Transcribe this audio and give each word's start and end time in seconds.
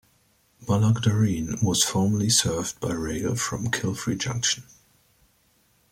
Ballaghaderreen 0.65 1.61
was 1.61 1.83
formerly 1.83 2.31
served 2.31 2.79
by 2.79 2.91
rail 2.91 3.35
from 3.35 3.69
Kilfree 3.69 4.17
Junction. 4.17 4.63